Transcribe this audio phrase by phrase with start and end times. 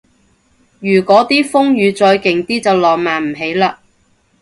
[0.79, 3.75] 如嗰啲風雨再勁啲就浪漫唔起嘞